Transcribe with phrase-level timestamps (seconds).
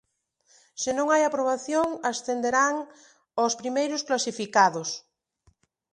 [0.81, 2.75] Se non hai aprobación, ascenderán
[3.45, 4.89] os primeiros clasificados.